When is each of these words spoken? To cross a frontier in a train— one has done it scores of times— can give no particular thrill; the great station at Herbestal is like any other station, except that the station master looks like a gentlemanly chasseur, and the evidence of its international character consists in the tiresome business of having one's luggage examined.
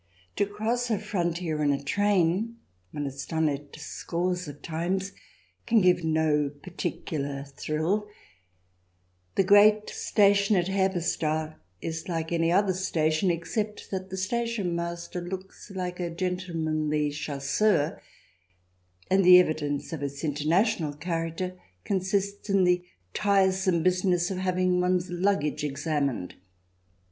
To 0.37 0.47
cross 0.47 0.89
a 0.89 0.97
frontier 0.97 1.61
in 1.61 1.71
a 1.71 1.79
train— 1.83 2.55
one 2.91 3.03
has 3.05 3.23
done 3.23 3.47
it 3.47 3.75
scores 3.79 4.47
of 4.47 4.63
times— 4.63 5.11
can 5.67 5.79
give 5.79 6.03
no 6.03 6.49
particular 6.49 7.43
thrill; 7.43 8.07
the 9.35 9.43
great 9.43 9.87
station 9.91 10.55
at 10.55 10.69
Herbestal 10.69 11.53
is 11.81 12.09
like 12.09 12.31
any 12.31 12.51
other 12.51 12.73
station, 12.73 13.29
except 13.29 13.91
that 13.91 14.09
the 14.09 14.17
station 14.17 14.75
master 14.75 15.21
looks 15.21 15.69
like 15.69 15.99
a 15.99 16.09
gentlemanly 16.09 17.11
chasseur, 17.11 18.01
and 19.11 19.23
the 19.23 19.37
evidence 19.39 19.93
of 19.93 20.01
its 20.01 20.23
international 20.23 20.93
character 20.95 21.59
consists 21.83 22.49
in 22.49 22.63
the 22.63 22.83
tiresome 23.13 23.83
business 23.83 24.31
of 24.31 24.39
having 24.39 24.81
one's 24.81 25.11
luggage 25.11 25.63
examined. 25.63 26.33